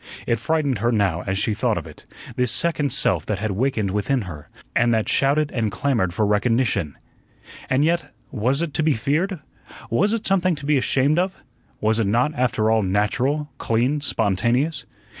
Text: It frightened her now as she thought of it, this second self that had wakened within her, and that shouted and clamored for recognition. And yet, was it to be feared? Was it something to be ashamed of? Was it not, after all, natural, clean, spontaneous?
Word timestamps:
It 0.25 0.37
frightened 0.39 0.79
her 0.79 0.91
now 0.91 1.21
as 1.27 1.37
she 1.37 1.53
thought 1.53 1.77
of 1.77 1.85
it, 1.85 2.05
this 2.35 2.51
second 2.51 2.91
self 2.91 3.23
that 3.27 3.37
had 3.37 3.51
wakened 3.51 3.91
within 3.91 4.23
her, 4.23 4.49
and 4.75 4.91
that 4.95 5.07
shouted 5.07 5.51
and 5.51 5.71
clamored 5.71 6.11
for 6.11 6.25
recognition. 6.25 6.97
And 7.69 7.85
yet, 7.85 8.11
was 8.31 8.63
it 8.63 8.73
to 8.73 8.81
be 8.81 8.95
feared? 8.95 9.41
Was 9.91 10.11
it 10.13 10.25
something 10.25 10.55
to 10.55 10.65
be 10.65 10.75
ashamed 10.79 11.19
of? 11.19 11.37
Was 11.81 11.99
it 11.99 12.07
not, 12.07 12.33
after 12.33 12.71
all, 12.71 12.81
natural, 12.81 13.51
clean, 13.59 14.01
spontaneous? 14.01 14.85